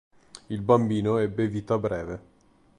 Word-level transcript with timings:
Il 0.47 0.61
bambino 0.61 1.19
ebbe 1.19 1.47
vita 1.47 1.77
breve. 1.77 2.21